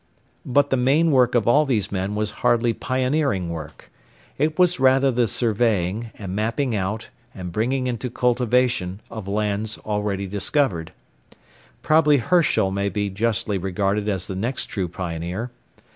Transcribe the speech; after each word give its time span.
But 0.47 0.71
the 0.71 0.77
main 0.77 1.11
work 1.11 1.35
of 1.35 1.47
all 1.47 1.63
these 1.63 1.91
men 1.91 2.15
was 2.15 2.31
hardly 2.41 2.73
pioneering 2.73 3.51
work. 3.51 3.91
It 4.39 4.57
was 4.57 4.79
rather 4.79 5.11
the 5.11 5.27
surveying, 5.27 6.09
and 6.15 6.35
mapping 6.35 6.75
out, 6.75 7.09
and 7.35 7.51
bringing 7.51 7.85
into 7.85 8.09
cultivation, 8.09 9.01
of 9.11 9.27
lands 9.27 9.77
already 9.85 10.25
discovered. 10.25 10.91
Probably 11.83 12.17
Herschel 12.17 12.71
may 12.71 12.89
be 12.89 13.11
justly 13.11 13.59
regarded 13.59 14.09
as 14.09 14.25
the 14.25 14.35
next 14.35 14.65
true 14.65 14.87
pioneer. 14.87 15.51